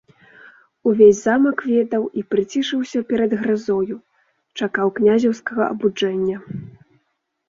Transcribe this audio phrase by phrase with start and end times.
[0.91, 3.97] Увесь замак ведаў і прыцішыўся перад гразою,
[4.61, 6.37] чакаў князеўскага абуджэння.